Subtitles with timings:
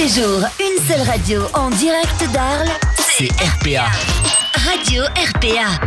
[0.00, 3.84] les jours, une seule radio en direct d'Arles, C'est RPA.
[4.54, 5.84] Radio RPA.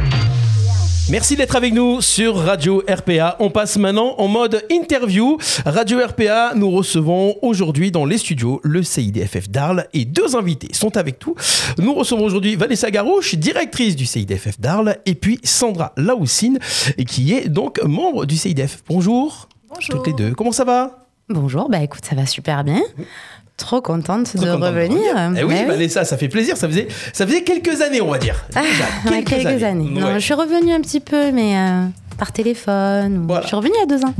[1.09, 3.37] Merci d'être avec nous sur Radio RPA.
[3.39, 5.39] On passe maintenant en mode interview.
[5.65, 10.95] Radio RPA, nous recevons aujourd'hui dans les studios le CIDFF d'Arles et deux invités sont
[10.95, 11.33] avec nous.
[11.79, 16.59] Nous recevons aujourd'hui Vanessa Garouche, directrice du CIDFF d'Arles, et puis Sandra Laoussine,
[17.07, 18.83] qui est donc membre du CIDF.
[18.87, 19.47] Bonjour.
[19.69, 19.95] Bonjour.
[19.95, 20.35] Toutes les deux.
[20.35, 20.99] Comment ça va?
[21.29, 22.81] Bonjour, bah écoute, ça va super bien.
[23.57, 24.99] Trop contente Trop de contente revenir.
[25.37, 26.57] Eh oui, Vanessa, ça fait plaisir.
[26.57, 28.43] Ça faisait, ça faisait quelques années, on va dire.
[28.55, 28.61] Ah,
[29.09, 29.89] ouais, quelques, années.
[29.91, 30.13] Non, Ouais.
[30.15, 31.85] je suis revenue un petit peu, mais euh,
[32.17, 33.25] par téléphone.
[33.27, 33.43] Voilà.
[33.43, 34.13] Je suis revenue il y a deux ans.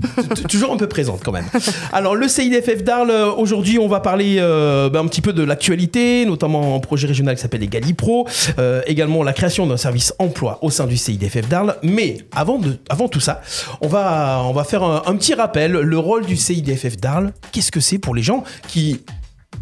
[0.50, 1.46] Toujours un peu présente quand même.
[1.94, 5.44] Alors le CIDFF d'Arles, euh, aujourd'hui on va parler euh, ben, un petit peu de
[5.44, 8.28] l'actualité, notamment un projet régional qui s'appelle Egalipro,
[8.60, 11.76] euh, également la création d'un service emploi au sein du CIDFF d'Arles.
[11.84, 13.42] Mais avant, de, avant tout ça,
[13.82, 17.72] on va, on va faire un, un petit rappel, le rôle du CIDFF d'Arles, qu'est-ce
[17.72, 19.02] que c'est pour les gens qui,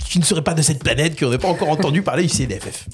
[0.06, 2.88] qui ne seraient pas de cette planète, qui n'auraient pas encore entendu parler du CIDFF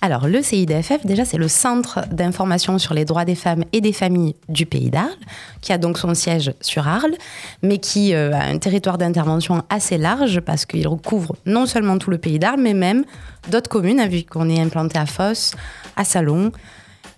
[0.00, 3.92] Alors, le CIDFF, déjà, c'est le Centre d'information sur les droits des femmes et des
[3.92, 5.14] familles du Pays d'Arles,
[5.60, 7.14] qui a donc son siège sur Arles,
[7.62, 12.10] mais qui euh, a un territoire d'intervention assez large parce qu'il recouvre non seulement tout
[12.10, 13.04] le Pays d'Arles, mais même
[13.50, 15.52] d'autres communes, hein, vu qu'on est implanté à Fosse,
[15.96, 16.50] à Salon,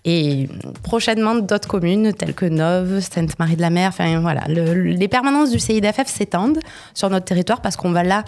[0.07, 0.51] et
[0.83, 3.89] prochainement d'autres communes telles que Neuve, Sainte-Marie-de-la-Mer.
[3.89, 6.59] Enfin voilà, Le- les permanences du CIDFF s'étendent
[6.93, 8.23] sur notre territoire parce qu'on va là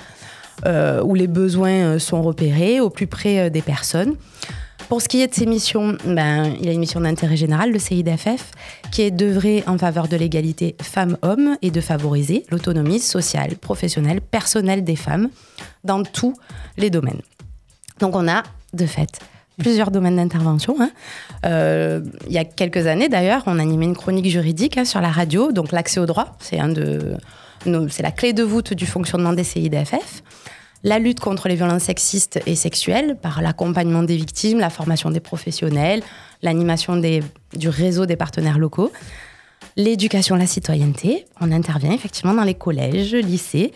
[0.64, 4.14] euh, où les besoins euh, sont repérés, au plus près euh, des personnes.
[4.88, 7.78] Pour ce qui est de ses missions, ben, il a une mission d'intérêt général, le
[7.78, 8.52] CIDFF,
[8.90, 14.84] qui est d'œuvrer en faveur de l'égalité femmes-hommes et de favoriser l'autonomie sociale, professionnelle, personnelle
[14.84, 15.28] des femmes
[15.84, 16.34] dans tous
[16.78, 17.20] les domaines.
[17.98, 19.18] Donc on a, de fait,
[19.58, 20.76] plusieurs domaines d'intervention.
[20.80, 20.90] hein.
[21.44, 25.50] Il y a quelques années, d'ailleurs, on animait une chronique juridique hein, sur la radio,
[25.50, 27.16] donc l'accès au droit, c'est un de
[27.88, 30.22] c'est la clé de voûte du fonctionnement des CIDFF.
[30.84, 35.20] La lutte contre les violences sexistes et sexuelles par l'accompagnement des victimes, la formation des
[35.20, 36.02] professionnels,
[36.42, 38.92] l'animation du réseau des partenaires locaux.
[39.76, 43.72] L'éducation à la citoyenneté, on intervient effectivement dans les collèges, lycées,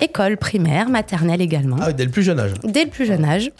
[0.00, 2.52] écoles primaires, maternelles également Ah, dès le plus jeune âge.
[2.64, 3.52] dès le plus jeune âge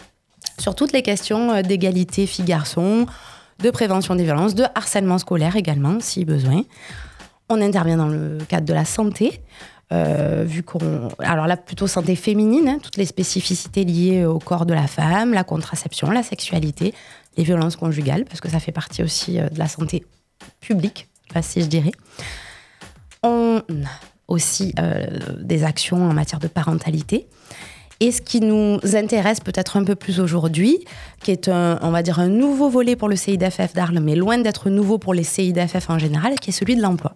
[0.59, 3.05] sur toutes les questions euh, d'égalité filles-garçons,
[3.59, 6.63] de prévention des violences, de harcèlement scolaire également, si besoin.
[7.53, 9.41] On intervient dans le cadre de la santé,
[9.91, 11.09] euh, vu qu'on.
[11.19, 15.33] Alors là, plutôt santé féminine, hein, toutes les spécificités liées au corps de la femme,
[15.33, 16.93] la contraception, la sexualité,
[17.37, 20.03] les violences conjugales, parce que ça fait partie aussi euh, de la santé
[20.61, 21.07] publique,
[21.41, 21.91] si je dirais.
[23.21, 23.89] On a
[24.27, 25.05] aussi euh,
[25.37, 27.27] des actions en matière de parentalité.
[27.99, 30.83] Et ce qui nous intéresse peut-être un peu plus aujourd'hui,
[31.21, 34.39] qui est un, on va dire un nouveau volet pour le CIDFF d'Arles, mais loin
[34.39, 37.15] d'être nouveau pour les CIDFF en général, qui est celui de l'emploi.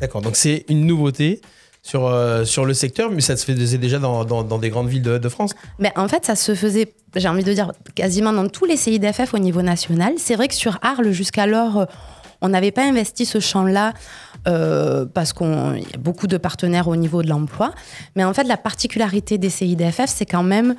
[0.00, 1.40] D'accord, donc c'est une nouveauté
[1.84, 5.02] sur, euh, sur le secteur, mais ça se faisait déjà dans, dans, des grandes villes
[5.02, 5.54] de, France.
[5.78, 9.34] Mais en fait, ça se faisait, j'ai envie de dire, quasiment dans tous les CIDFF
[9.34, 10.14] au niveau national.
[10.16, 11.84] C'est vrai que sur Arles, jusqu'alors, euh,
[12.40, 13.92] on n'avait pas investi ce champ-là
[14.48, 17.74] euh, parce qu'il y a beaucoup de partenaires au niveau de l'emploi.
[18.16, 20.74] Mais en fait, la particularité des CIDFF, c'est quand même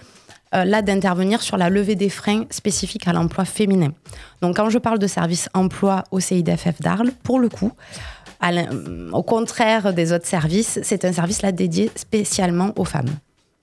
[0.53, 3.90] là d'intervenir sur la levée des freins spécifiques à l'emploi féminin.
[4.42, 7.74] Donc, quand je parle de service emploi au CIDFF d'Arles, pour le coup,
[9.14, 13.10] au contraire des autres services, c'est un service là dédié spécialement aux femmes.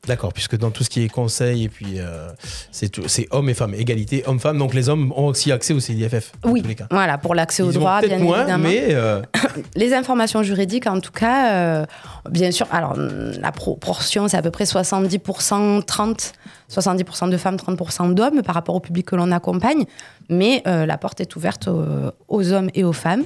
[0.09, 2.27] D'accord, puisque dans tout ce qui est conseil, et puis euh,
[2.73, 6.61] c'est hommes et femmes, égalité hommes-femmes, donc les hommes ont aussi accès au dans Oui,
[6.61, 6.89] tous les cas.
[6.91, 8.65] voilà, pour l'accès au Ils ont droit, peut-être bien moins, évidemment.
[8.69, 9.23] mais euh,
[9.77, 11.87] Les informations juridiques, en tout cas, euh,
[12.29, 16.33] bien sûr, alors la proportion, c'est à peu près 70%, 30,
[16.69, 19.85] 70% de femmes, 30% d'hommes par rapport au public que l'on accompagne,
[20.29, 21.85] mais la porte est ouverte aux,
[22.27, 23.23] aux hommes et aux femmes.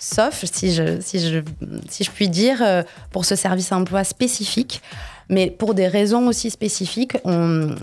[0.00, 1.40] Sauf, si je, si je,
[1.88, 4.80] si je puis dire, euh, pour ce service emploi spécifique,
[5.28, 7.18] mais pour des raisons aussi spécifiques,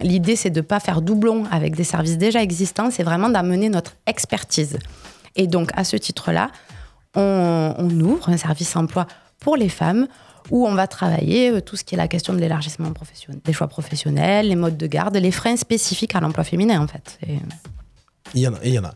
[0.02, 3.70] l'idée c'est de ne pas faire doublon avec des services déjà existants, c'est vraiment d'amener
[3.70, 4.80] notre expertise.
[5.36, 6.50] Et donc, à ce titre-là,
[7.16, 9.08] on, ouvre un service emploi
[9.40, 10.08] pour les femmes
[10.52, 13.54] où on va travailler euh, tout ce qui est la question de l'élargissement professionnel, des
[13.54, 17.18] choix professionnels, les modes de garde, les freins spécifiques à l'emploi féminin en fait.
[17.28, 17.40] Et-
[18.34, 18.94] il et Il y en a.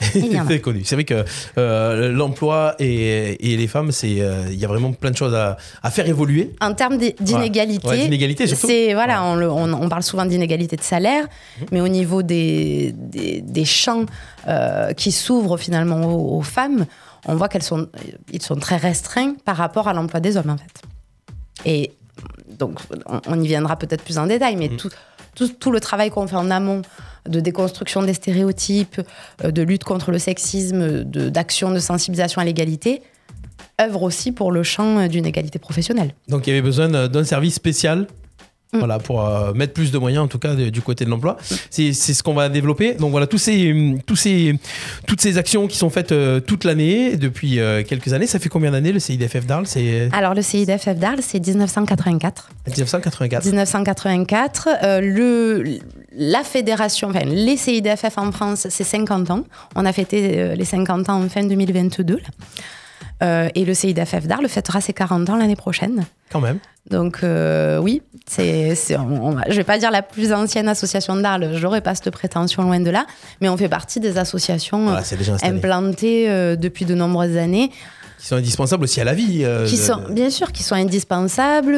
[0.48, 0.82] C'est connu.
[0.84, 1.24] C'est vrai que
[1.58, 5.34] euh, l'emploi et, et les femmes, c'est euh, il y a vraiment plein de choses
[5.34, 6.52] à, à faire évoluer.
[6.60, 9.28] En termes d'inégalité, Ouais, c'est voilà, Ouais.
[9.28, 11.24] on, le- on- on parle souvent d'inégalité de salaire,
[11.60, 11.66] Mhm.
[11.72, 14.04] mais au niveau des, des, des champs
[14.48, 16.86] euh, qui s'ouvrent finalement aux, aux femmes,
[17.26, 17.88] on voit qu'elles sont
[18.32, 20.82] ils sont très restreints par rapport à l'emploi des hommes en fait.
[21.64, 21.92] Et
[22.58, 24.60] donc on, on y viendra peut-être plus en détail, Mhm.
[24.60, 24.90] mais tout,
[25.34, 26.82] tout, tout le travail qu'on fait en amont
[27.28, 29.00] de déconstruction des stéréotypes,
[29.44, 33.02] euh, de lutte contre le sexisme, d'action de sensibilisation à l'égalité,
[33.80, 36.14] œuvre aussi pour le champ euh, d'une égalité professionnelle.
[36.28, 38.06] Donc il y avait besoin d'un d'un service spécial
[38.72, 41.38] Voilà, pour euh, mettre plus de moyens, en tout cas, de- du côté de l'emploi.
[41.70, 42.94] C'est ce qu'on va développer.
[42.94, 44.58] Donc voilà, tous ces, tous ces,
[45.06, 48.26] toutes ces actions qui sont faites euh, toute l'année, depuis euh, quelques années.
[48.26, 49.66] Ça fait combien d'années le CIDFF d'Arles?
[49.66, 52.50] C'est Alors le CIDFF d'Arles, c'est 1984.
[52.66, 53.44] 1984.
[53.46, 54.68] 1984.
[54.82, 55.78] euh, le,
[56.16, 59.44] la fédération, enfin les CIDFF en France, c'est 50 ans.
[59.74, 62.14] On a fêté euh, les 50 ans en fin 2022.
[62.16, 62.20] là.
[63.22, 66.04] Euh, et le CIDFF d'Arles fêtera ses 40 ans l'année prochaine.
[66.30, 66.58] Quand même.
[66.90, 70.68] Donc euh, oui, c'est, c'est- on- on va- je vais pas dire la plus ancienne
[70.68, 73.06] association d'Arles, j'aurais pas cette prétention loin de là,
[73.40, 75.56] mais on fait partie des associations Voilà, installé.
[75.56, 77.70] implantées euh, depuis de nombreuses années,
[78.20, 79.44] Qui sont indispensables aussi à la vie.
[79.66, 81.74] qui sont bien sûr qui sont indispensables,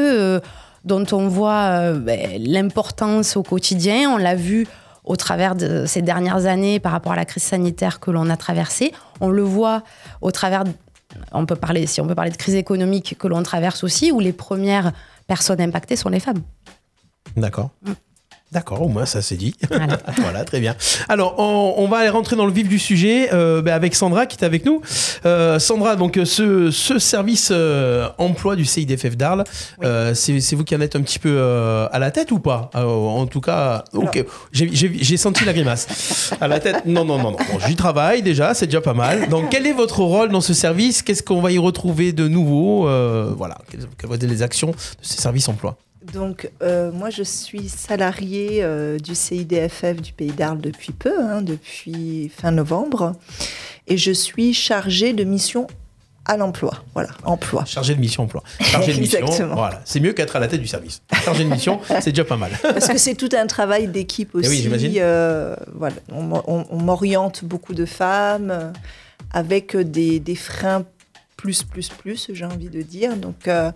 [0.89, 4.11] dont on voit euh, ben, l'importance au quotidien.
[4.11, 4.67] On l'a vu
[5.05, 8.37] au travers de ces dernières années par rapport à la crise sanitaire que l'on a
[8.37, 8.93] traversée.
[9.21, 9.83] On le voit
[10.21, 10.73] au travers, de-
[11.33, 14.19] on peut parler, si on peut parler de crise économique que l'on traverse aussi, où
[14.21, 14.93] les premières
[15.27, 16.43] personnes impactées sont les femmes.
[17.37, 17.71] D'accord.
[18.51, 19.55] D'accord, au moins ça c'est dit.
[19.69, 19.99] Voilà.
[20.23, 20.75] voilà, très bien.
[21.11, 24.25] Alors, on, on va aller rentrer dans le vif du sujet euh, bah, avec Sandra
[24.25, 24.81] qui est avec nous.
[25.27, 29.45] Euh, Sandra, donc euh, ce, ce service euh, emploi du CIDFF d'Arles,
[29.85, 32.71] euh, c'est vous qui en êtes un petit peu euh, à la tête ou pas?
[32.75, 36.33] Euh, En tout cas, ok, j'ai- senti la grimace.
[36.41, 37.37] À la tête, non, non, non, non.
[37.53, 39.29] Bon, J'y travaille déjà, c'est déjà pas mal.
[39.29, 41.03] Donc, quel est votre rôle dans ce service?
[41.03, 42.89] Qu'est-ce qu'on va y retrouver de nouveau?
[42.89, 45.77] Euh, Voilà, quelles, quelles vont être les actions de ces services emploi?
[46.13, 51.43] Donc, euh, moi, je suis salariée euh, du CIDFF du Pays d'Arles depuis peu, hein,
[51.43, 53.13] depuis fin novembre.
[53.87, 55.67] Et je suis chargée de mission
[56.25, 56.83] à l'emploi.
[56.95, 57.65] Voilà, emploi.
[57.67, 58.43] Chargé de mission emploi.
[58.61, 59.55] Chargé de mission, Exactement.
[59.55, 59.81] voilà.
[59.85, 61.03] C'est mieux qu'être à la tête du service.
[61.25, 62.53] Chargé de mission, c'est déjà pas mal.
[62.63, 64.63] Parce que c'est tout un travail d'équipe Eh oui, aussi.
[64.63, 64.93] j'imagine.
[64.99, 68.71] euh, voilà, on, m'o- on- on m'oriente beaucoup de femmes euh,
[69.33, 70.85] avec des, des freins
[71.39, 73.17] plus, plus, plus, j'ai envie de dire.
[73.17, 73.71] Donc, euh,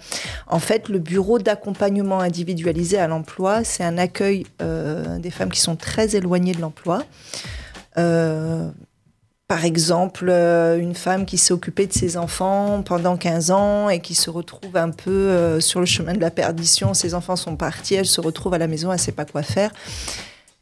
[0.48, 5.60] en fait, le bureau d'accompagnement individualisé à l'emploi, c'est un accueil euh, des femmes qui
[5.60, 7.04] sont très éloignées de l'emploi.
[7.96, 8.68] Euh,
[9.46, 14.14] par exemple, une femme qui s'est occupée de ses enfants pendant 15 ans et qui
[14.14, 16.94] se retrouve un peu sur le chemin de la perdition.
[16.94, 19.42] Ses enfants sont partis, elle se retrouve à la maison, elle ne sait pas quoi
[19.42, 19.70] faire.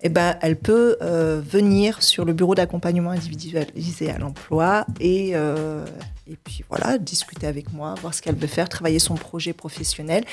[0.03, 5.85] Eh ben, elle peut euh, venir sur le bureau d'accompagnement individualisé à l'emploi et, euh,
[6.31, 10.25] et puis voilà, discuter avec moi, voir ce qu'elle veut faire, travailler son projet professionnel.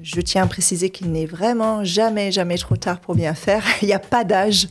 [0.00, 3.64] Je tiens à préciser qu'il n'est vraiment jamais, jamais trop tard pour bien faire.
[3.82, 4.68] Il n'y a pas d'âge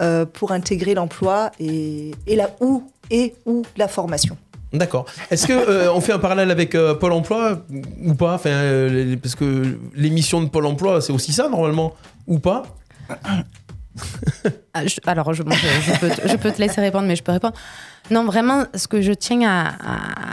[0.00, 4.36] euh, pour intégrer l'emploi et, et la ou et ou la formation.
[4.72, 5.06] D'accord.
[5.30, 7.62] Est-ce que on fait un parallèle avec Pôle Emploi
[8.04, 8.34] ou pas?
[8.34, 8.50] Enfin,
[9.22, 11.94] parce que l'émission de Pôle Emploi, c'est aussi ça normalement
[12.26, 12.64] ou pas?
[14.74, 17.54] Je- alors, je, peux te, laisser répondre, mais je peux répondre.
[18.10, 19.74] Non, vraiment, ce que je tiens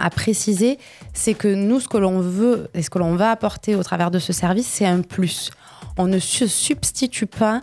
[0.01, 0.77] à préciser,
[1.13, 4.11] c'est que nous, ce que l'on veut et ce que l'on va apporter au travers
[4.11, 5.49] de ce service, c'est un plus.
[5.97, 7.61] On ne se substitue pas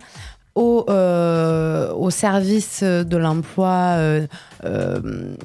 [0.55, 3.95] au, euh, au service de l'emploi.
[3.97, 4.27] euh,
[4.65, 5.35] euh,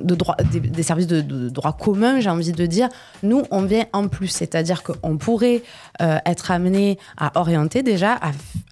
[0.00, 2.88] des, services de, droit commun, j'ai envie de dire,
[3.22, 4.28] nous, on vient en plus.
[4.28, 5.62] C'est-à-dire qu'on pourrait
[6.02, 8.18] euh, être amené à orienter déjà,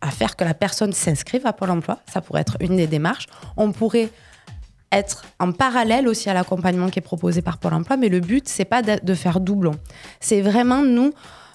[0.01, 1.99] à, faire que la personne s'inscrive à Pôle emploi.
[2.13, 3.27] Ça pourrait être une des démarches.
[3.57, 4.11] On pourrait
[4.91, 8.49] être en parallèle aussi à l'accompagnement qui est proposé par Pôle emploi, mais le but,
[8.49, 9.73] c'est pas de, faire doublon.
[10.21, 11.13] C'est vraiment, nous,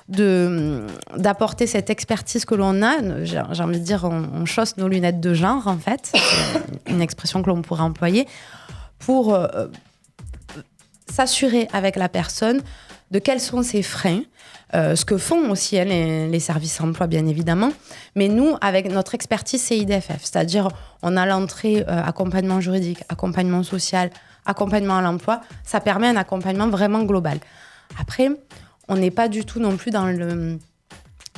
[0.07, 0.87] de
[1.17, 3.25] d'apporter cette expertise que l'on a.
[3.25, 6.13] J'ai envie de dire, on, on chausse nos lunettes de genre, en fait.
[6.87, 8.25] Une expression que l'on pourrait employer
[8.99, 9.67] pour euh,
[11.09, 12.61] s'assurer avec la personne
[13.11, 14.21] de quels sont ses freins,
[14.75, 17.71] euh, ce que font aussi hein, les, services emploi, bien évidemment.
[18.15, 20.67] Mais nous, avec notre expertise CIDFF, c'est-à-dire
[21.01, 24.09] on a l'entrée euh, accompagnement juridique, accompagnement social,
[24.45, 27.39] accompagnement à l'emploi, ça permet un accompagnement vraiment global.
[27.99, 28.29] Après,
[28.89, 30.59] on n'est pas du tout non plus dans le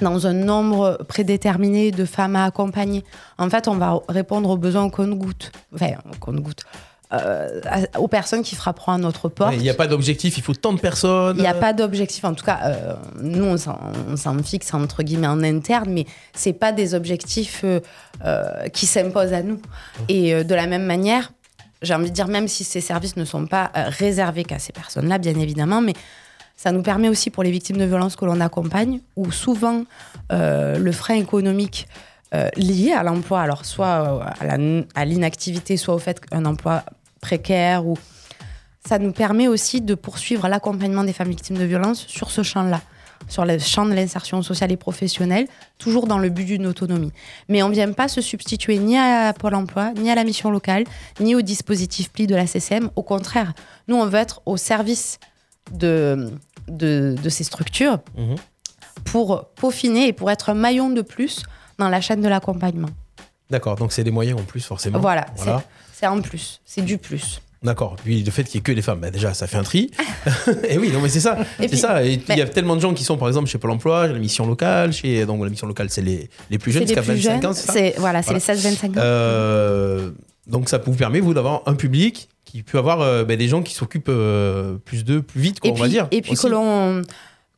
[0.01, 3.03] dans un nombre prédéterminé de femmes à accompagner.
[3.37, 5.51] En fait, on va répondre aux besoins au compte-goutte.
[5.75, 6.63] Enfin, au compte-goutte.
[7.11, 9.55] Euh, à- aux personnes qui frapperont à notre porte.
[9.55, 11.37] Il n'y a pas d'objectif, il faut tant de personnes.
[11.37, 12.23] Il n'y a pas d'objectif.
[12.23, 16.71] En tout cas, euh, nous, on s'en- fixe entre guillemets en interne, mais c'est pas
[16.71, 19.59] des objectifs euh, qui s'imposent à nous.
[20.07, 21.31] Et de la même manière,
[21.81, 25.17] j'ai envie de dire, même si ces services ne sont pas réservés qu'à ces personnes-là,
[25.17, 25.93] bien évidemment, mais
[26.55, 29.83] ça nous permet aussi pour les victimes de violences que l'on accompagne, où souvent
[30.29, 31.87] le frein économique
[32.55, 34.23] lié à l'emploi, alors soit
[34.95, 36.83] à l'inactivité, soit au fait qu'un emploi
[37.21, 37.97] précaire ou
[38.87, 42.81] ça nous permet aussi de poursuivre l'accompagnement des femmes victimes de violences sur ce champ-là,
[43.27, 45.47] sur le champ de l'insertion sociale et professionnelle,
[45.77, 47.11] toujours dans le but d'une autonomie.
[47.49, 50.49] Mais on ne vient pas se substituer ni à Pôle emploi, ni à la mission
[50.49, 50.85] locale,
[51.19, 52.89] ni au dispositif PLI de la CCM.
[52.95, 53.53] Au contraire,
[53.87, 55.19] nous, on veut être au service
[55.71, 56.31] de,
[56.67, 58.35] de, de ces structures Mhm.
[59.05, 61.43] pour peaufiner et pour être un maillon de plus
[61.77, 62.89] dans la chaîne de l'accompagnement.
[63.49, 64.99] D'accord, donc c'est des moyens en plus forcément.
[64.99, 65.25] Voilà,
[65.99, 67.41] c'est en plus, c'est du plus.
[67.61, 67.97] D'accord.
[68.01, 69.91] Puis le fait qu'il n'y ait que les femmes, bah, déjà, ça fait un tri.
[70.69, 71.37] et oui, non, mais c'est ça.
[71.59, 72.01] C'est ça.
[72.05, 74.19] Il y a tellement de gens qui sont, par exemple, chez Pôle emploi, chez la
[74.19, 75.25] mission locale, chez.
[75.25, 77.95] Donc, la mission locale, c'est les, les plus jeunes, jusqu'à plus 25 jeunes, ans, c'est
[77.97, 78.53] voilà, c'est Voilà.
[78.53, 78.93] les 16-25 ans.
[78.97, 80.11] Euh,
[80.47, 83.61] donc, ça vous permet, vous, d'avoir un public qui peut avoir euh, bah, des gens
[83.61, 86.07] qui s'occupent euh, plus d'eux, plus vite, quoi, et on puis, va dire.
[86.11, 86.43] et puis aussi.
[86.43, 87.01] que l'on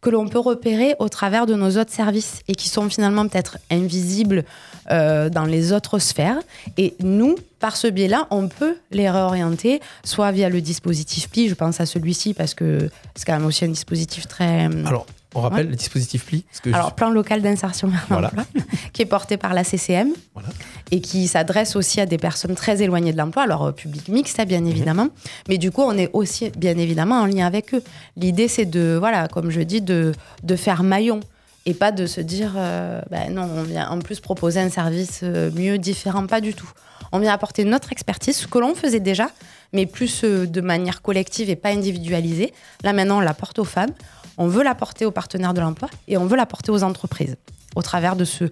[0.01, 3.59] que l'on peut repérer au travers de nos autres services et qui sont finalement peut-être
[3.69, 4.45] invisibles
[4.91, 6.37] euh, dans les autres sphères.
[6.77, 11.53] Et nous, par ce biais-là, on peut les réorienter, soit via le dispositif PLI, je
[11.55, 14.65] pense à celui-ci parce que c'est quand même aussi un dispositif très...
[14.85, 18.31] Alors, on rappelle le dispositif PLI que Alors, plan local d'insertion vers Voilà.
[18.35, 20.49] l'emploi, qui est porté par la CCM Voilà.
[20.91, 24.39] et qui s'adresse aussi à des personnes très éloignées de l'emploi, alors euh, public mixte,
[24.39, 24.49] hein, Mhm.
[24.49, 25.07] bien évidemment,
[25.47, 27.83] mais du coup, on est aussi bien évidemment en lien avec eux.
[28.17, 30.11] L'idée, c'est de, voilà, comme je dis, de,
[30.43, 31.21] de faire maillon
[31.65, 35.19] et pas de se dire, euh, ben non, on vient en plus proposer un service
[35.23, 36.69] euh, mieux, différent, pas du tout.
[37.11, 39.29] On vient apporter notre expertise, ce que l'on faisait déjà,
[39.73, 42.53] mais plus euh, de manière collective et pas individualisée.
[42.83, 43.91] Là, maintenant, on la porte aux femmes,
[44.37, 47.35] on veut la porter aux partenaires de l'emploi et on veut la porter aux entreprises
[47.75, 48.45] au travers de ce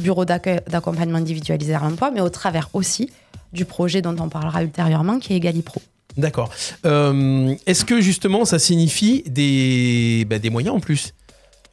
[0.00, 3.10] bureau d'accompagnement individualisé à l'emploi, mais au travers aussi
[3.52, 5.80] du projet dont on parlera ultérieurement, qui est Egalipro.
[6.16, 6.50] D'accord.
[6.84, 11.12] Est-ce que justement ça signifie des, des moyens en plus?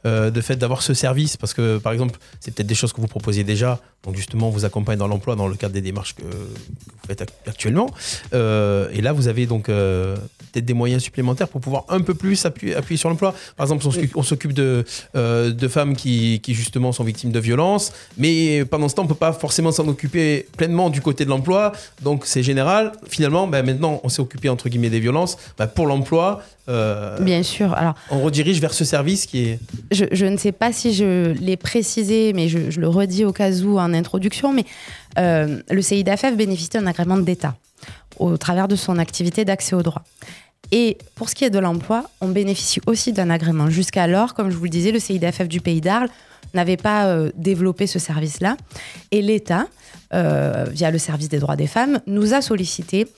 [0.06, 3.00] Euh, de fait d'avoir ce service Parce que par exemple, c'est peut-être des choses que
[3.00, 6.14] vous proposiez déjà, donc justement on vous accompagne dans l'emploi dans le cadre des démarches
[6.14, 7.88] que, que vous faites ac- actuellement.
[8.32, 10.16] Euh, et là vous avez donc euh,
[10.52, 13.34] peut-être des moyens supplémentaires pour pouvoir un peu plus appuyer, appuyer sur l'emploi.
[13.56, 14.84] Par exemple, on s'occupe- de,
[15.16, 19.06] euh, de femmes qui, qui justement sont victimes de violences, mais pendant ce temps on
[19.06, 21.72] peut pas forcément s'en occuper pleinement du côté de l'emploi.
[22.02, 22.92] Donc c'est général.
[23.08, 25.36] Finalement, bah, maintenant, on s'est occupé entre guillemets des violences.
[25.58, 26.42] Bah, pour l'emploi,
[27.20, 27.72] Bien sûr.
[27.74, 29.58] Alors, on redirige vers ce service qui est.
[29.90, 33.32] je, je ne sais pas si je l'ai précisé, mais je, je le redis au
[33.32, 34.64] cas où en introduction, mais
[35.18, 37.56] euh, le CIDFF bénéficie d'un agrément d'État
[38.18, 40.02] au travers de son activité d'accès au droit.
[40.72, 43.70] Et pour ce qui est de l'emploi, on bénéficie aussi d'un agrément.
[43.70, 46.08] Jusqu'alors, comme je vous le disais, le CIDFF du Pays d'Arles
[46.54, 48.56] n'avait pas euh, développé ce service-là.
[49.10, 49.66] Et l'État,
[50.14, 53.08] euh, via le service des droits des femmes, nous a sollicité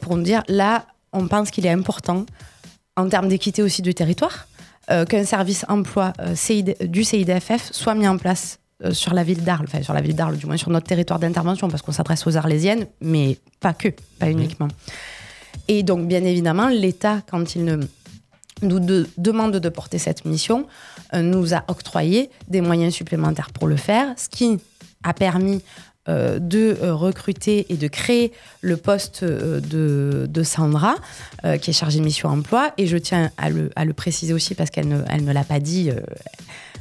[0.00, 2.26] pour nous dire, là, on pense qu'il est important,
[2.96, 4.46] en termes d'équité aussi du territoire,
[5.08, 6.12] qu'un service emploi
[6.82, 10.14] du CIDFF soit mis en place euh, sur la ville d'Arles, enfin sur la ville
[10.14, 13.88] d'Arles, du moins sur notre territoire d'intervention, parce qu'on s'adresse aux Arlésiennes, mais pas que,
[14.18, 14.68] pas uniquement.
[15.66, 17.76] Et donc, bien évidemment, l'État, quand il ne
[18.62, 20.66] nous de- demande de porter cette mission,
[21.14, 24.58] euh, nous a octroyé des moyens supplémentaires pour le faire, ce qui
[25.04, 25.62] a permis
[26.08, 28.32] euh, de recruter et de créer
[28.62, 30.94] le poste de, de Sandra,
[31.60, 32.72] qui est chargée de mission emploi.
[32.78, 35.44] Et je tiens à le, à le préciser aussi parce qu'elle ne, elle ne l'a
[35.44, 35.90] pas dit,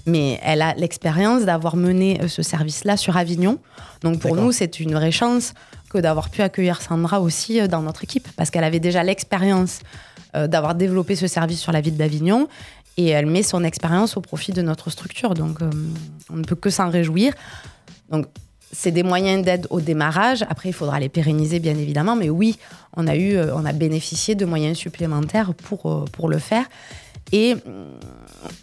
[0.07, 3.59] mais elle a l'expérience d'avoir mené euh, ce service-là sur Avignon.
[4.01, 5.53] Donc pour nous, c'est une vraie chance
[5.89, 9.79] que d'avoir pu accueillir Sandra aussi euh, dans notre équipe, parce qu'elle avait déjà l'expérience
[10.35, 12.47] euh, d'avoir développé ce service sur la ville d'Avignon.
[12.97, 15.35] Et elle met son expérience au profit de notre structure.
[15.35, 15.69] Donc, euh,
[16.31, 17.33] on ne peut que s'en réjouir.
[18.09, 18.25] Donc,
[18.71, 20.41] c'est des moyens d'aide au démarrage.
[20.49, 22.15] Après, il faudra les pérenniser, bien évidemment.
[22.15, 22.57] Mais oui,
[22.95, 26.65] on a, eu, on a bénéficié de moyens supplémentaires pour, pour le faire.
[27.31, 27.55] Et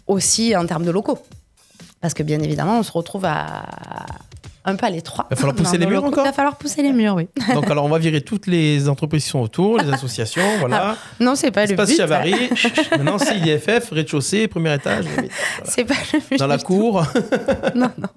[0.05, 1.19] aussi en termes de locaux.
[2.05, 3.63] Parce que, bien évidemment, on se retrouve à
[4.63, 5.25] un peu à l'étroit.
[5.31, 7.27] Va falloir pousser les murs encore Il va falloir pousser les murs, oui.
[7.55, 10.97] Donc alors on va virer toutes les entreprises qui sont autour, les associations, voilà.
[11.19, 11.95] Non, c'est pas le but.
[11.97, 12.35] Chavary.
[12.91, 15.29] Maintenant c'est IFF, rez-de-chaussée, premier étage, voilà.
[15.63, 16.37] C'est pas le but.
[16.39, 17.03] dans la cour.
[17.75, 18.07] Non, non.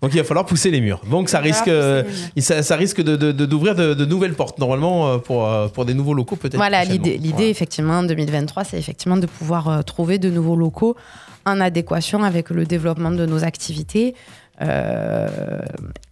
[0.00, 1.00] Donc il va falloir pousser les murs.
[1.10, 2.02] Donc ça Il risque, euh,
[2.36, 5.46] il- ça, ça risque de, de- de- d'ouvrir de, de nouvelles portes normalement euh, pour,
[5.46, 6.56] euh, pour des nouveaux locaux peut-être.
[6.56, 7.46] Voilà, l'idée, l'idée Voilà.
[7.48, 10.96] effectivement, en 2023, c'est effectivement de pouvoir euh, trouver de nouveaux locaux
[11.46, 14.14] en adéquation avec le développement de nos activités
[14.62, 15.60] euh,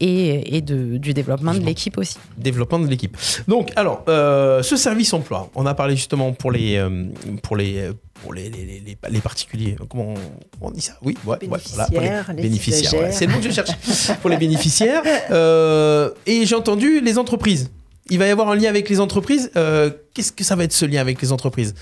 [0.01, 2.17] et, et de- du développement de l'équipe aussi.
[2.37, 3.17] Développement de l'équipe.
[3.47, 7.05] Donc alors, euh, ce service emploi, on a parlé justement pour les, euh,
[7.43, 7.91] pour les,
[8.23, 9.77] pour les, les, les- les- les particuliers.
[9.89, 10.15] Comment
[10.61, 10.95] on, on dit ça?
[11.03, 13.13] Oui, ouais, ouais, voilà, pour Bénéficiaires, les bénéficiaires.
[13.13, 13.71] c'est le mot que je cherche.
[14.21, 15.03] pour les bénéficiaires.
[15.31, 17.71] Euh, et j'ai entendu les entreprises.
[18.11, 19.51] Il va y avoir un lien avec les entreprises.
[19.57, 21.75] Euh, Qu'est-ce que ça va être ce lien avec les entreprises?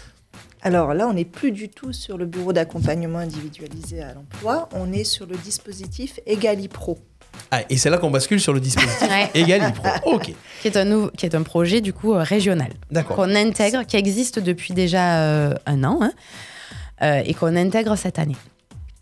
[0.62, 4.92] Alors là, on n'est plus du tout sur le bureau d'accompagnement individualisé à l'emploi, on
[4.92, 6.98] est sur le dispositif EgaliPro.
[7.50, 9.30] ah, Et c'est là qu'on bascule sur le dispositif Ouais.
[9.34, 9.86] Egalipro.
[10.04, 13.16] Ok, Qui est un, nouveau, qui est un projet du coup euh, régional d'accord.
[13.16, 16.12] qu'on intègre, qui existe depuis déjà euh, un an hein,
[17.02, 18.36] euh, et qu'on intègre cette année.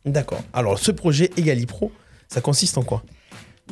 [0.04, 0.40] D'accord.
[0.52, 1.90] Alors ce projet Egalipro,
[2.28, 3.02] ça consiste en quoi?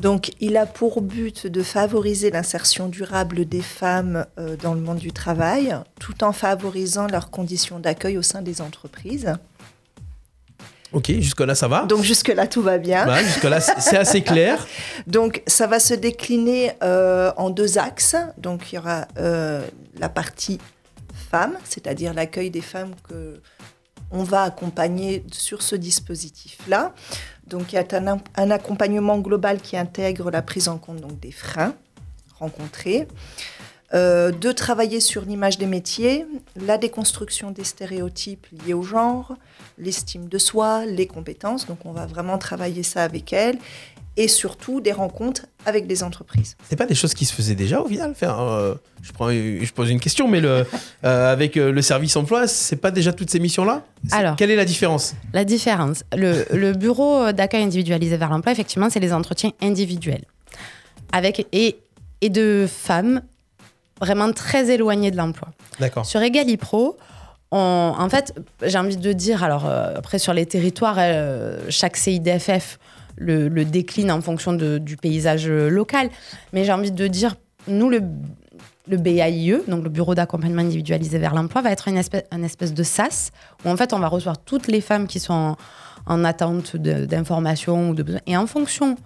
[0.00, 4.98] Donc, il a pour but de favoriser l'insertion durable des femmes euh, dans le monde
[4.98, 9.32] du travail, tout en favorisant leurs conditions d'accueil au sein des entreprises.
[10.92, 11.84] Ok, jusque-là, ça va.
[11.84, 13.04] Donc jusque-là, tout va bien.
[13.04, 14.66] Voilà, jusque-là, c'est c'est assez clair.
[15.06, 18.16] Donc ça va se décliner euh, en deux axes.
[18.38, 19.66] Donc il y aura euh,
[19.98, 20.58] la partie
[21.30, 23.40] femmes, c'est-à-dire l'accueil des femmes que
[24.10, 26.94] on va accompagner sur ce dispositif-là.
[27.46, 31.32] Donc il y a un, accompagnement global qui intègre la prise en compte donc, des
[31.32, 31.74] freins
[32.38, 33.08] rencontrés,
[33.94, 39.36] euh, de travailler sur l'image des métiers, la déconstruction des stéréotypes liés au genre,
[39.78, 41.66] l'estime de soi, les compétences.
[41.66, 43.58] Donc on va vraiment travailler ça avec elles
[44.16, 46.56] et surtout des rencontres avec des entreprises.
[46.68, 48.14] C'est pas des choses qui se faisaient déjà au final?
[48.14, 50.66] Faire, euh, je, prends, je pose une question, mais le,
[51.04, 53.82] euh, avec euh, le service emploi, c'est pas déjà toutes ces missions-là?
[54.12, 54.36] Alors.
[54.36, 55.14] Quelle est la différence?
[55.32, 60.24] La différence, le, le bureau d'accueil individualisé vers l'emploi, effectivement, c'est les entretiens individuels.
[61.12, 61.78] Avec, et,
[62.20, 63.22] et de femmes
[64.00, 65.48] vraiment très éloignées de l'emploi.
[65.80, 66.06] D'accord.
[66.06, 66.96] Sur Egalipro,
[67.52, 71.96] on, en fait, j'ai envie de dire, alors euh, après sur les territoires, euh, chaque
[71.96, 72.78] CIDFF
[73.16, 76.10] le, le décline en fonction du paysage local,
[76.52, 77.36] mais j'ai envie de dire,
[77.68, 78.00] nous, le,
[78.88, 83.32] BAIE, donc le Bureau d'accompagnement individualisé vers l'emploi, va être une espèce, de SAS,
[83.64, 85.56] où en fait on va recevoir toutes les femmes qui sont en,
[86.06, 88.96] en attente d'informations ou de besoins, et en fonction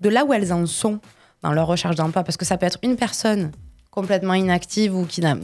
[0.00, 1.00] de là où elles en sont
[1.42, 3.52] dans leur recherche d'emploi, parce que ça peut être une personne
[3.90, 5.34] complètement inactive ou qui n'a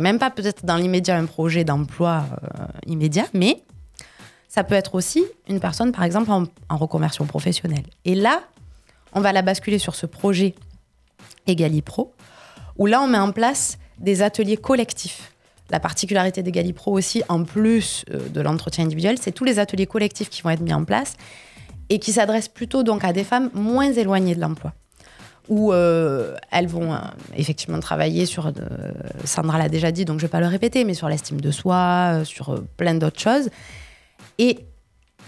[0.00, 3.62] même pas peut-être dans l'immédiat un projet d'emploi euh, immédiat, mais
[4.48, 7.84] ça peut être aussi une personne, par exemple, en, reconversion professionnelle.
[8.04, 8.42] Et là,
[9.12, 10.54] on va la basculer sur ce projet
[11.46, 12.14] Egalipro,
[12.78, 15.32] où là, on met en place des ateliers collectifs.
[15.70, 20.30] La particularité d'Egalipro aussi, en plus euh, de l'entretien individuel, c'est tous les ateliers collectifs
[20.30, 21.14] qui vont être mis en place
[21.88, 24.72] et qui s'adressent plutôt donc à des femmes moins éloignées de l'emploi
[25.48, 26.98] où euh, elles vont euh,
[27.36, 28.50] effectivement travailler sur,
[29.24, 31.52] Sandra l'a déjà dit, donc je ne vais pas le répéter, mais sur l'estime de
[31.52, 33.48] soi, sur plein d'autres choses,
[34.38, 34.66] et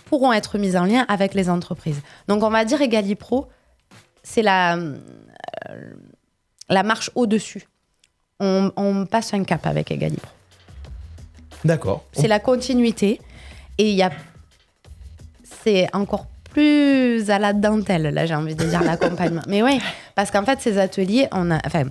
[0.07, 2.01] pourront être mises en lien avec les entreprises.
[2.29, 3.49] Donc on va dire Egalipro,
[4.23, 5.93] c'est la, euh,
[6.69, 7.69] la marche au-dessus.
[8.41, 10.31] On, on passe un cap avec Egalipro.
[11.65, 12.05] D'accord.
[12.13, 13.21] C'est la continuité,
[13.79, 14.11] et il y a...
[15.65, 16.27] C'est encore
[16.59, 19.43] plus à la dentelle, là j'ai envie de dire l'accompagnement.
[19.49, 19.79] Mais oui,
[20.17, 21.85] parce qu'en fait ces ateliers, on a, enfin,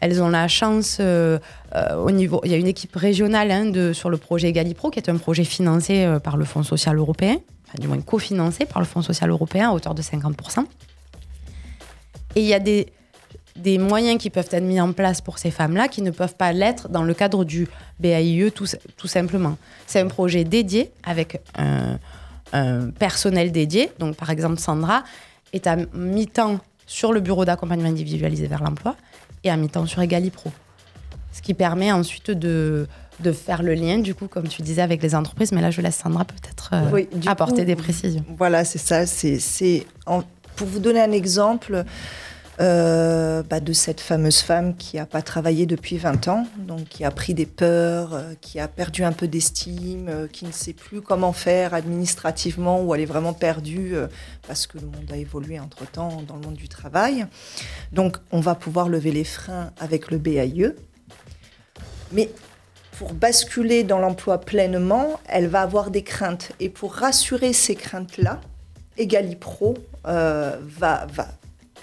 [0.00, 1.40] elles ont la chance euh,
[1.74, 4.90] euh, au niveau, il y a une équipe régionale hein, de, sur le projet Egalipro
[4.90, 8.64] qui est un projet financé euh, par le Fonds social européen, enfin, du moins cofinancé
[8.64, 10.66] par le Fonds social européen à hauteur de 50%.
[12.36, 12.92] Et il y a des,
[13.56, 16.52] des moyens qui peuvent être mis en place pour ces femmes-là qui ne peuvent pas
[16.52, 17.66] l'être dans le cadre du
[17.98, 19.58] BAIE tout, tout simplement.
[19.88, 21.98] C'est un projet dédié avec un,
[22.52, 23.90] un personnel dédié.
[23.98, 25.04] Donc, par exemple, Sandra
[25.52, 28.96] est à mi-temps sur le bureau d'accompagnement individualisé vers l'emploi
[29.44, 30.50] et à mi-temps sur Egalipro.
[31.32, 32.86] Ce qui permet ensuite de,
[33.20, 35.52] de faire le lien, du coup, comme tu disais, avec les entreprises.
[35.52, 38.24] Mais là, je laisse Sandra peut-être euh, Oui, apporter coup, des précisions.
[38.36, 39.06] Voilà, c'est ça.
[39.06, 39.86] C'est,
[40.56, 41.84] pour vous donner un exemple
[42.60, 47.02] euh, bah, de cette fameuse femme qui n'a pas travaillé depuis 20 ans, donc qui
[47.02, 50.74] a pris des peurs, euh, qui a perdu un peu d'estime, euh, qui ne sait
[50.74, 53.94] plus comment faire administrativement, ou elle est vraiment perdue
[54.46, 57.26] parce que le monde a évolué entre-temps dans le monde du travail.
[57.90, 60.74] Donc, on va pouvoir lever les freins avec le BAIE.
[62.12, 62.28] Mais
[62.98, 66.52] pour basculer dans l'emploi pleinement, elle va avoir des craintes.
[66.60, 68.40] Et pour rassurer ces craintes-là,
[68.98, 71.28] Egalipro va, va,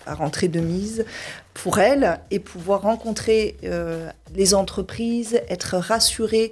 [0.10, 1.06] va rentrer de mise
[1.54, 6.52] pour elle et pouvoir rencontrer euh, les entreprises, être rassurée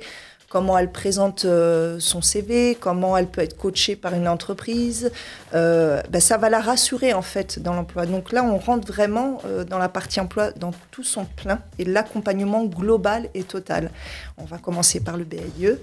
[0.49, 5.11] comment elle présente euh, son CV, comment elle peut être coachée par une entreprise.
[5.51, 8.05] Ben, ça va la rassurer en fait dans l'emploi.
[8.05, 12.63] Donc là, on rentre vraiment dans la partie emploi dans tout son plein et l'accompagnement
[12.63, 13.91] global et total.
[14.37, 15.77] On va commencer par le BAIE,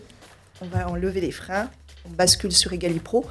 [0.62, 1.68] on va enlever les freins,
[2.06, 3.24] on bascule sur Egalipro.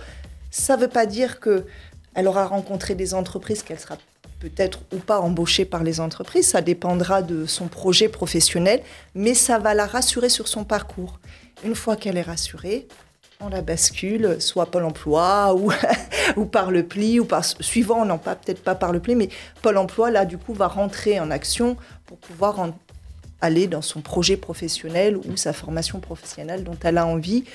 [0.51, 1.65] Ça ne veut pas dire que
[2.13, 3.97] elle aura rencontré des entreprises qu'elle sera
[4.43, 8.81] peut-être ou pas embauchée par les entreprises, ça dépendra de son projet professionnel,
[9.15, 11.21] mais ça va la rassurer sur son parcours.
[11.63, 12.89] Une fois qu'elle est rassurée,
[13.39, 15.55] on la bascule, soit Pôle emploi
[16.35, 19.29] ou, par le pli, ou par, suivant, non pas peut-être pas par le pli, mais
[19.61, 22.67] Pôle emploi, là, du coup, va rentrer en action pour pouvoir
[23.39, 27.45] aller dans son projet professionnel ou sa formation professionnelle dont elle a envie.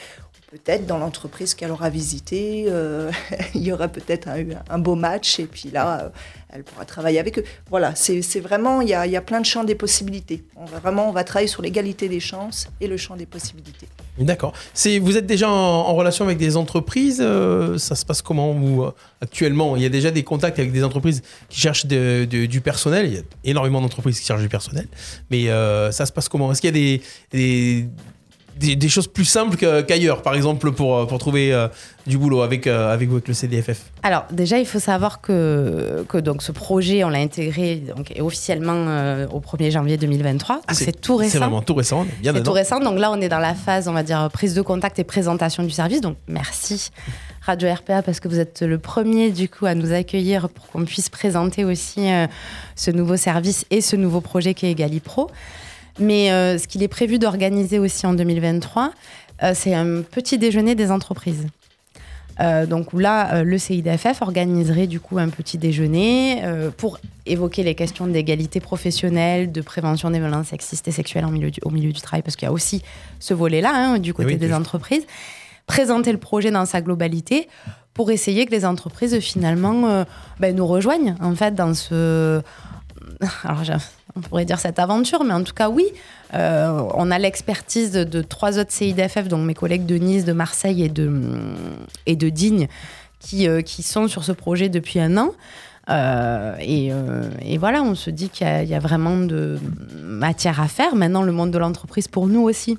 [0.51, 3.11] Peut-être dans l'entreprise qu'elle aura visitée, euh,
[3.55, 6.09] il y aura peut-être un, un beau match et puis là, euh,
[6.49, 7.45] elle pourra travailler avec eux.
[7.69, 10.45] Voilà, c'est vraiment, il y, a, il plein de champs des possibilités.
[10.57, 13.89] On va vraiment, on va travailler sur l'égalité des chances et le champ des possibilités.
[14.17, 14.55] D'accord.
[15.03, 18.87] Vous êtes déjà en, relation avec des entreprises euh, Ça se passe comment vous,
[19.21, 19.77] actuellement?
[19.77, 23.07] Il y a déjà des contacts avec des entreprises qui cherchent du personnel.
[23.07, 24.89] Il y a énormément d'entreprises qui cherchent du personnel.
[25.31, 25.49] Mais
[25.93, 26.51] ça se passe comment?
[26.51, 27.01] Est-ce qu'il y a
[27.33, 27.89] des,
[28.59, 31.69] des, des choses plus simples qu'ailleurs, par exemple, pour, euh, pour trouver euh,
[32.07, 36.05] du boulot avec, euh, avec vous, avec le CDFF Alors déjà, il faut savoir que,
[36.09, 40.57] que donc, ce projet, on l'a intégré donc, officiellement euh, au 1er janvier 2023.
[40.57, 41.39] Donc Ah, c'est tout C'est récent.
[41.39, 42.81] vraiment tout récent, C'est tout récent.
[42.81, 45.63] Donc là, on est dans la phase, on va dire, prise de contact et présentation
[45.63, 46.01] du service.
[46.01, 46.91] Donc merci
[47.43, 50.85] Radio RPA parce que vous êtes le premier du coup à nous accueillir pour qu'on
[50.85, 52.09] puisse présenter aussi
[52.77, 55.31] ce nouveau service et ce nouveau projet qui est Egalipro.
[55.99, 58.93] Mais euh, ce qu'il est prévu d'organiser aussi en 2023,
[59.43, 61.47] euh, c'est un petit déjeuner des entreprises.
[62.41, 66.41] Euh, donc là, le CIDFF organiserait du coup un petit déjeuner
[66.77, 71.51] pour évoquer les questions d'égalité professionnelle, de prévention des violences sexistes et sexuelles en milieu
[71.51, 72.83] du- au milieu du travail, parce qu'il y a aussi
[73.19, 75.05] ce volet-là hein, du côté oui, des entreprises.
[75.67, 77.49] Présenter le projet dans sa globalité
[77.93, 80.05] pour essayer que les entreprises finalement
[80.39, 82.41] ben, nous rejoignent en fait dans ce
[83.43, 83.65] alors
[84.19, 85.87] on pourrait dire cette aventure, mais en tout cas oui,
[86.35, 90.83] Euh, on a l'expertise de, trois autres CIDFF, donc mes collègues de Nice, de Marseille
[90.85, 91.11] et de,
[92.05, 92.69] et de Digne,
[93.19, 95.31] qui, euh, qui sont sur ce projet depuis un an.
[95.89, 99.17] Euh, et, euh, et voilà, on se dit qu'il y, a- il y a vraiment
[99.17, 99.59] de
[100.03, 100.95] matière à faire.
[100.97, 102.77] Maintenant, le monde de l'entreprise, pour nous aussi,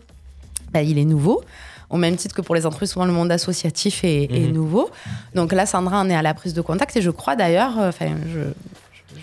[0.71, 1.41] ben, il est nouveau.
[1.89, 4.54] Au même titre que pour les entreprises, souvent le monde associatif est, est Mhm.
[4.54, 4.91] nouveau.
[5.34, 7.89] Donc là, Sandra en est à la prise de contact et je crois d'ailleurs, euh,
[7.89, 8.41] enfin, je,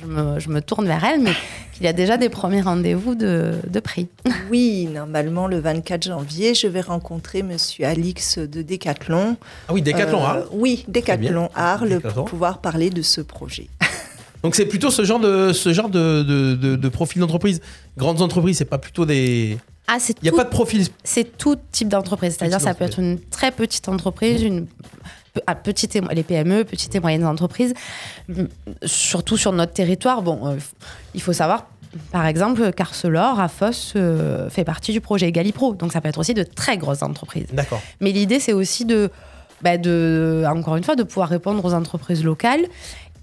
[0.00, 1.32] je, me, je me tourne vers elle, mais
[1.74, 4.08] qu'il y a déjà des premiers rendez-vous de, de prix.
[4.50, 9.36] Oui, normalement, le 24 janvier, je vais rencontrer Monsieur Alix de Decathlon.
[9.68, 10.44] Ah oui, Décathlon, Euh, hein.
[10.52, 13.68] Oui, Decathlon Arles, pour pouvoir parler de ce projet.
[14.42, 17.60] Donc c'est plutôt ce genre de, ce genre de, de, de- de profil d'entreprise.
[17.96, 19.58] Grandes entreprises, c'est pas plutôt des.
[19.88, 20.86] Ah, c'est Il n'y a tout- pas de profil.
[21.04, 22.36] c'est tout type d'entreprise.
[22.38, 24.66] C'est-à-dire, ça peut être une très petite entreprise, une
[25.94, 27.74] et mo- les PME, petites et moyennes entreprises,
[28.84, 30.22] surtout sur notre territoire.
[30.22, 30.56] Bon, euh,
[31.14, 31.66] il faut savoir.
[32.12, 35.74] Par exemple, Carcelor, à Foss, euh, fait partie du projet Egalipro.
[35.74, 37.46] Donc, ça peut être aussi de très grosses entreprises.
[37.52, 37.80] D'accord.
[38.00, 39.10] Mais l'idée, c'est aussi de,
[39.62, 42.66] bah, de, encore une fois, de pouvoir répondre aux entreprises locales.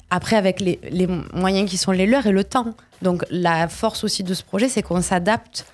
[0.10, 2.73] Après, avec les, les moyens qui sont les leurs et le temps.
[3.04, 5.65] Donc, la force aussi de ce projet, c'est qu'on s'adapte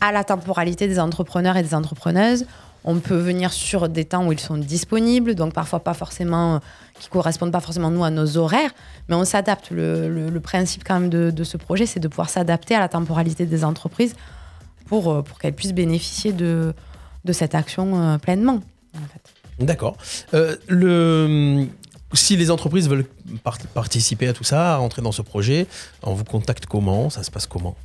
[0.00, 2.46] à la temporalité des entrepreneurs et des entrepreneuses.
[2.84, 6.58] On peut venir sur des temps où ils sont disponibles, donc parfois pas forcément, euh,
[6.98, 8.70] qui correspondent pas forcément nous à nos horaires,
[9.08, 9.70] mais on s'adapte.
[9.70, 13.64] Le, principe quand même de, ce projet, c'est de pouvoir s'adapter à la temporalité des
[13.64, 14.14] entreprises
[14.86, 16.72] pour, euh, pour qu'elles puissent bénéficier de,
[17.24, 18.60] de cette action euh, pleinement.
[19.58, 19.98] D'accord.
[22.12, 23.06] Si les entreprises veulent
[23.44, 25.66] par- participer à tout ça, à rentrer dans ce projet,
[26.02, 27.10] on vous contacte comment?
[27.10, 27.76] Ça se passe comment?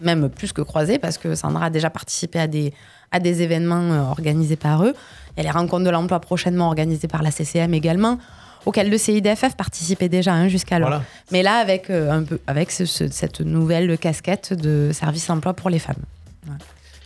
[0.00, 2.72] même plus que croiser, parce que Sandra a déjà participé à des
[3.10, 4.94] à des événements euh, organisés par eux.
[5.36, 8.18] Il y a les rencontres de l'emploi prochainement organisées par la CCM également,
[8.66, 10.88] auxquelles le CIDFF participait déjà hein, jusqu'alors.
[10.88, 11.04] Voilà.
[11.30, 15.54] Mais là, avec, euh, un peu, avec ce- ce- cette nouvelle casquette de service emploi
[15.54, 15.96] pour les femmes.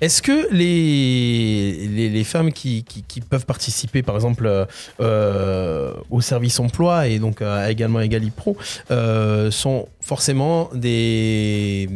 [0.01, 4.65] Est-ce que les, les, les femmes qui, qui, qui peuvent participer, par exemple, euh,
[5.01, 8.57] euh, au service emploi et donc euh, également à Egalipro,
[8.93, 11.89] euh, sont forcément des,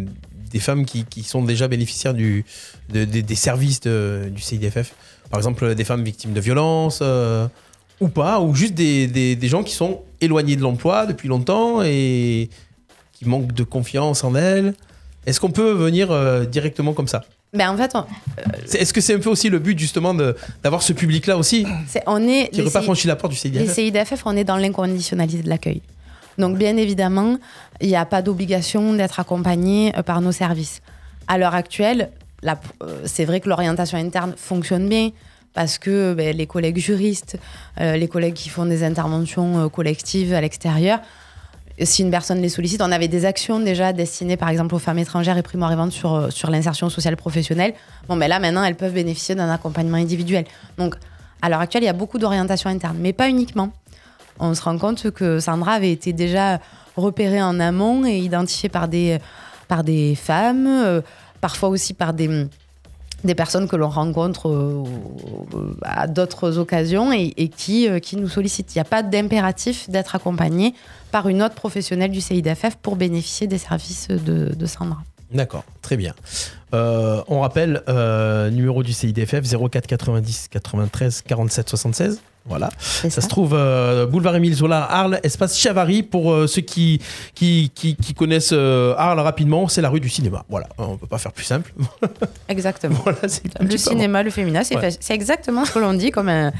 [0.51, 2.45] des femmes qui, qui sont déjà bénéficiaires du,
[2.93, 4.95] de- des- des services de- du CIDFF
[5.31, 6.99] Par exemple, des femmes victimes de violences
[8.03, 11.83] ou pas, ou juste des, des- des gens qui sont éloignés de l'emploi depuis longtemps
[11.83, 12.51] et
[13.13, 14.75] qui manquent de confiance en elles.
[15.27, 17.25] Est-ce qu'on peut venir euh, directement comme ça?
[17.55, 18.05] Ben, en fait, on,
[18.67, 20.15] C'est- Est-ce que c'est un peu aussi le but justement
[20.63, 21.67] d'avoir ce public-là aussi?
[21.87, 22.49] C'est- on est.
[22.49, 23.75] qui les n'aurait pas franchi la porte du Les CIDF
[24.09, 25.83] CIDFF, on est dans l'inconditionnalité de l'accueil.
[26.39, 27.37] Donc, bien évidemment,
[27.81, 30.81] il n'y a pas d'obligation d'être accompagné euh, par nos services.
[31.29, 32.11] À l'heure actuelle,
[32.47, 32.55] euh,
[33.05, 35.11] c'est vrai que l'orientation interne fonctionne bien
[35.55, 37.39] parce que ben, les collègues juristes,
[37.81, 41.01] euh, les collègues qui font des interventions euh, collectives à l'extérieur,
[41.81, 44.99] si une personne les sollicite, on avait des actions déjà destinées par exemple aux femmes
[44.99, 47.75] étrangères et primo-arrivantes sur, euh, sur l'insertion sociale professionnelle.
[48.09, 50.45] Bon, ben là maintenant, elles peuvent bénéficier d'un accompagnement individuel.
[50.79, 50.95] Donc,
[51.41, 53.73] à l'heure actuelle, il y a beaucoup d'orientation interne, mais pas uniquement.
[54.39, 56.61] On se rend compte que Sandra avait été déjà
[56.97, 59.19] repérée en amont et identifiée par des,
[59.69, 61.03] par des femmes,
[61.41, 62.47] parfois aussi par des,
[63.25, 64.85] des personnes que l'on rencontre euh,
[65.83, 68.75] à d'autres occasions et, euh, qui nous sollicitent.
[68.75, 70.75] Il n'y a pas d'impératif d'être accompagné
[71.11, 75.03] par une autre professionnelle du CIDFF pour bénéficier des services de Sandra.
[75.35, 76.15] D'accord, très bien.
[76.75, 82.21] Euh, on rappelle, euh, numéro du CIDFF 04 90 93 47 76.
[82.45, 82.71] Voilà.
[82.79, 86.03] Ça se trouve euh, boulevard Émile Zola, Arles, espace Chavary.
[86.03, 87.01] Pour euh, ceux qui,
[87.37, 90.45] qui, qui, qui connaissent euh, Arles rapidement, c'est la rue du cinéma.
[90.49, 91.73] Voilà, on peut pas faire plus simple.
[92.49, 92.99] Exactement.
[93.05, 93.19] voilà,
[93.61, 94.91] Le cinéma, le féminin, c'est Ouais.
[94.91, 96.53] fa- c'est exactement ce que l'on dit comme un.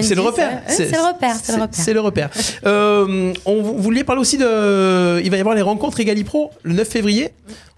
[0.00, 0.52] C'est le indice, repère.
[0.52, 0.60] hein.
[0.68, 1.36] C'est le repère.
[1.42, 1.68] C'est le repère.
[1.84, 2.30] C'est le repère.
[2.66, 5.20] Euh, on vouliez parler aussi de.
[5.22, 7.30] Il va y avoir les rencontres Egalipro le 9 février.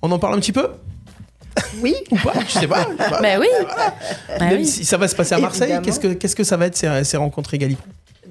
[0.03, 0.69] On en parle un petit peu?
[1.81, 2.85] Oui, ou pas Je sais pas.
[2.85, 3.21] pas.
[3.21, 3.47] Ben oui.
[4.39, 4.67] Ben Même oui.
[4.67, 7.05] si ça va se passer à Marseille, qu'est-ce que, qu'est-ce que ça va être ces,
[7.05, 7.85] ces rencontres Egalipro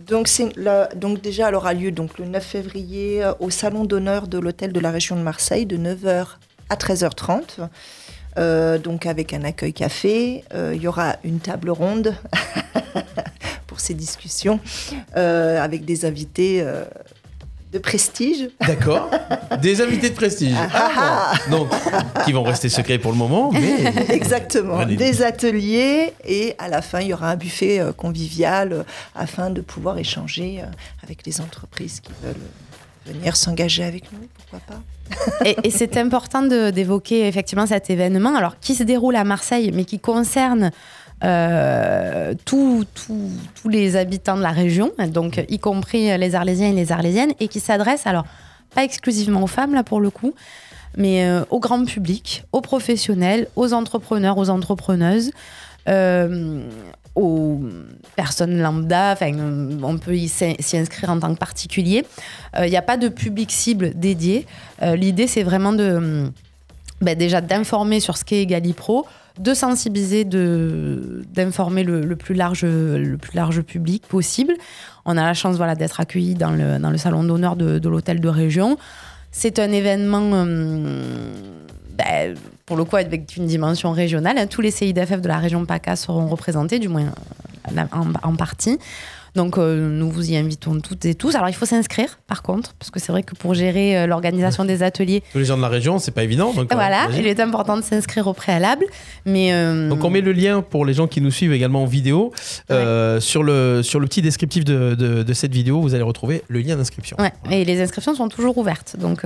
[0.09, 3.85] donc, c'est la- donc déjà, elle aura lieu donc, le 9 février euh, au Salon
[3.85, 6.25] d'honneur de l'Hôtel de la Région de Marseille de 9h
[6.69, 7.41] à 13h30.
[8.37, 12.15] Euh, donc avec un accueil café, Euh, il y aura une table ronde
[13.73, 14.59] pour ces discussions
[15.17, 16.85] euh, avec des invités euh,
[17.71, 18.51] de prestige.
[18.67, 19.09] D'accord.
[19.63, 20.55] Des invités de prestige.
[20.71, 21.57] Ah, bon.
[21.57, 21.71] Donc,
[22.23, 23.91] qui vont rester secrets pour le moment, mais.
[24.09, 24.77] Exactement.
[24.77, 24.95] Allez.
[24.95, 29.61] Des ateliers et à la fin, il y aura un buffet euh, convivial afin de
[29.61, 30.61] pouvoir échanger
[31.01, 34.27] avec les entreprises qui veulent venir s'engager avec nous.
[34.37, 39.23] Pourquoi pas Et, et c'est important d'évoquer effectivement cet événement, alors qui se déroule à
[39.23, 40.69] Marseille, mais qui concerne
[41.23, 42.85] euh, tous-
[43.69, 47.59] les habitants de la région, donc y compris les Arlésiens et les Arlésiennes, et qui
[47.59, 48.25] s'adresse alors
[48.75, 50.33] pas exclusivement aux femmes là pour le coup,
[50.97, 55.31] mais euh, au grand public, aux professionnels, aux entrepreneurs, aux entrepreneuses.
[55.89, 56.63] euh,
[57.15, 57.59] aux
[58.15, 59.31] personnes lambda, enfin,
[59.83, 62.07] on peut s'y inscrire en tant que particulier.
[62.59, 64.47] Il n'y a pas de public cible dédié.
[64.81, 66.31] L'idée, c'est vraiment de,
[67.01, 69.05] ben, déjà d'informer sur ce qu'est Egalipro,
[69.39, 74.53] de sensibiliser, de- d'informer le, plus large, le plus large public possible.
[75.05, 78.19] On a la chance voilà, d'être accueillis dans le, dans le salon d'honneur de, l'hôtel
[78.19, 78.77] de région.
[79.31, 81.01] C'est un événement, hum,
[81.97, 84.47] ben, pour le coup, avec une dimension régionale.
[84.47, 87.05] Tous les CIDFF de la région PACA seront représentés, du moins
[87.75, 87.83] euh,
[88.23, 88.77] en partie.
[89.35, 91.35] Donc, euh, nous vous y invitons toutes et tous.
[91.35, 94.63] Alors, il faut s'inscrire, par contre, parce que c'est vrai que pour gérer euh, l'organisation
[94.65, 96.53] des ateliers, Tous les gens de la région, c'est pas évident.
[96.53, 98.85] Donc, euh, voilà, il est important de s'inscrire au préalable.
[99.25, 99.51] Mais
[99.89, 102.31] Donc on met le lien pour les gens qui nous suivent également en vidéo.
[103.19, 106.59] Sur, le, sur le petit descriptif de, de- de cette vidéo, vous allez retrouver le
[106.59, 107.17] lien d'inscription.
[107.19, 108.95] ouais, et les inscriptions sont toujours ouvertes.
[108.99, 109.25] Donc,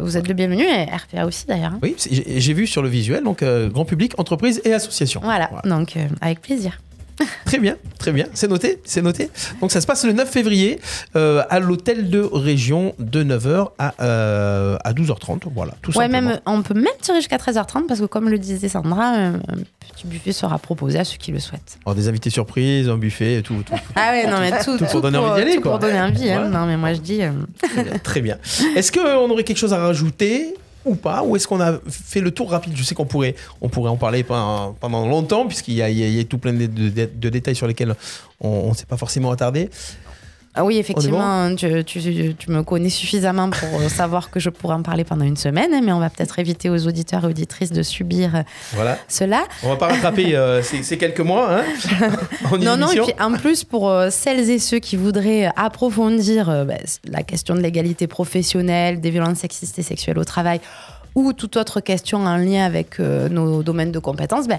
[0.00, 1.72] vous êtes le bienvenu, et RPA aussi d'ailleurs.
[1.72, 1.78] hein.
[1.82, 5.20] Oui, j'ai vu sur le visuel, donc euh, grand public, entreprise et association.
[5.24, 6.80] Voilà, donc euh, avec plaisir.
[7.44, 8.26] Très bien, très bien.
[8.34, 9.30] C'est noté, c'est noté.
[9.60, 10.78] Donc ça se passe le 9 février
[11.16, 15.40] euh, à l'hôtel de région de 9h à, euh, à 12h30.
[15.54, 16.28] Voilà, tout Ouais, simplement.
[16.30, 19.40] même, on peut même tirer jusqu'à 13h30 parce que, comme le disait Sandra, un, un
[19.94, 21.78] petit buffet sera proposé à ceux qui le souhaitent.
[21.84, 23.62] Alors, des invités surprises, un buffet, tout.
[23.66, 23.74] tout.
[23.96, 25.70] Ah ouais, non, mais tout, Tout pour donner envie d'y aller, tout quoi.
[25.72, 26.30] pour donner envie.
[26.30, 26.48] hein.
[26.48, 27.22] Non, mais moi je dis.
[27.22, 27.30] euh,
[27.62, 27.92] Très bien.
[28.02, 28.38] très bien.
[28.76, 30.54] Est-ce qu'on aurait quelque chose à rajouter?
[30.88, 32.72] Ou pas Ou est-ce qu'on a fait le tour rapide?
[32.76, 34.74] Je sais qu'on pourrait, on pourrait en parler pendant,
[35.06, 35.82] longtemps, puisqu'il y
[36.20, 37.94] a, tout plein de, de- de détails sur lesquels
[38.40, 39.70] on ne s'est pas forcément attardé.
[40.60, 44.74] Ah oui, effectivement, tu, tu- tu me connais suffisamment pour euh, savoir que je pourrais
[44.74, 47.70] en parler pendant une semaine, hein, mais on va peut-être éviter aux auditeurs et auditrices
[47.70, 48.42] de subir euh,
[48.74, 48.98] Voilà.
[49.06, 49.44] cela.
[49.62, 51.64] On va pas rattraper euh, ces, ces quelques mois hein,
[52.50, 56.50] en Non, non, et puis en plus, pour euh, celles et ceux qui voudraient approfondir
[56.50, 56.74] euh, bah,
[57.08, 60.60] la question de l'égalité professionnelle, des violences sexistes et sexuelles au travail,
[61.14, 64.58] ou toute autre question en lien avec euh, nos domaines de compétences, ben,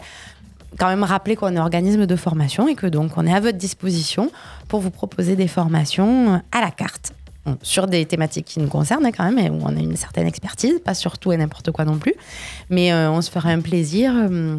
[0.77, 3.57] quand même rappeler qu'on est organisme de formation et que donc on est à votre
[3.57, 4.31] disposition
[4.67, 7.13] pour vous proposer des formations euh, à la carte.
[7.63, 10.79] Sur des thématiques qui nous concernent quand même, et où on a une certaine expertise,
[10.85, 12.13] pas sur tout et n'importe quoi non plus.
[12.69, 14.57] Mais euh, on se fera un plaisir euh,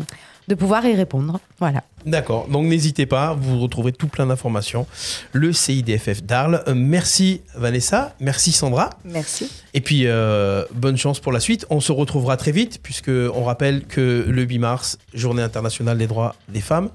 [0.50, 1.40] de pouvoir y répondre.
[1.60, 1.84] Voilà.
[2.04, 4.86] D'accord, donc n'hésitez pas, vous retrouverez tout plein d'informations.
[5.32, 6.62] Le CIDFF d'Arles.
[6.74, 8.90] Merci Vanessa, merci Sandra.
[9.04, 9.48] Merci.
[9.74, 11.66] Et puis, euh, bonne chance pour la suite.
[11.70, 16.06] On se retrouvera très vite, puisque on rappelle que le 8 mars, Journée internationale des
[16.08, 16.88] droits des femmes.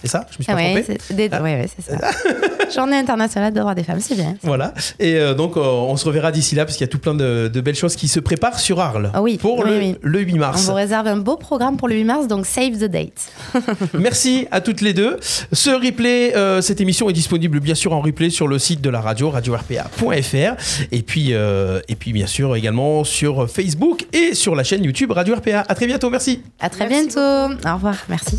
[0.00, 0.26] C'est ça?
[0.32, 1.14] Je me suis pas Ah ouais, trompé?
[1.14, 1.42] des- Ah.
[1.42, 1.98] ouais, ouais, c'est ça.
[2.74, 4.34] Journée internationale des droits des femmes, c'est bien.
[4.42, 4.72] Voilà.
[4.98, 7.14] Et euh, donc, euh, on se reverra d'ici là, parce qu'il y a tout plein
[7.14, 9.96] de, de belles choses qui se préparent sur Arles Ah oui, pour oui, le, oui.
[10.00, 10.64] le 8 On mars.
[10.66, 13.32] vous réserve un beau programme pour le 8 mars, donc save the date.
[13.94, 15.18] Merci à toutes les deux.
[15.52, 18.90] Ce replay, euh, cette émission est disponible bien sûr en replay sur le site de
[18.90, 20.88] la radio, radio-rpa.fr.
[20.92, 25.10] Et puis, euh, et puis bien sûr également sur Facebook et sur la chaîne YouTube
[25.12, 25.64] Radio RPA.
[25.68, 26.40] À très bientôt, merci.
[26.60, 27.54] À très Merci bientôt.
[27.68, 27.96] Au revoir.
[28.08, 28.38] Merci.